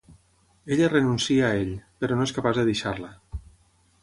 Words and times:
Ella 0.75 0.87
renuncia 0.93 1.45
a 1.49 1.59
ell, 1.65 1.75
però 2.01 2.19
no 2.21 2.27
és 2.31 2.35
capaç 2.39 2.61
de 2.61 2.65
deixar-la. 2.71 3.13